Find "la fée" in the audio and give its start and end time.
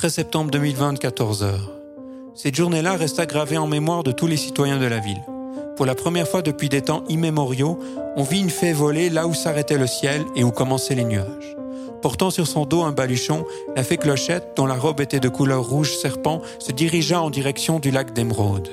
13.76-13.98